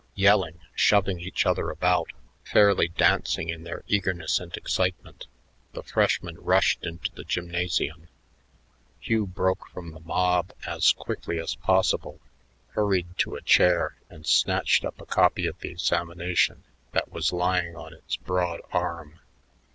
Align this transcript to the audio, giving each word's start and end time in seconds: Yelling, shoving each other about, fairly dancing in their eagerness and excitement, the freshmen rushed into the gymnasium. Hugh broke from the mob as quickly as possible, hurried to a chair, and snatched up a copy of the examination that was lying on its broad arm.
Yelling, 0.15 0.57
shoving 0.73 1.19
each 1.19 1.45
other 1.45 1.69
about, 1.69 2.11
fairly 2.43 2.87
dancing 2.87 3.49
in 3.49 3.63
their 3.63 3.83
eagerness 3.85 4.39
and 4.39 4.57
excitement, 4.57 5.27
the 5.73 5.83
freshmen 5.83 6.35
rushed 6.39 6.83
into 6.83 7.11
the 7.11 7.23
gymnasium. 7.23 8.07
Hugh 8.99 9.27
broke 9.27 9.67
from 9.69 9.91
the 9.91 9.99
mob 9.99 10.53
as 10.65 10.91
quickly 10.93 11.37
as 11.37 11.53
possible, 11.53 12.19
hurried 12.69 13.15
to 13.19 13.35
a 13.35 13.43
chair, 13.43 13.95
and 14.09 14.25
snatched 14.25 14.83
up 14.85 14.99
a 14.99 15.05
copy 15.05 15.45
of 15.45 15.59
the 15.59 15.69
examination 15.69 16.63
that 16.93 17.11
was 17.11 17.31
lying 17.31 17.75
on 17.75 17.93
its 17.93 18.15
broad 18.15 18.59
arm. 18.71 19.19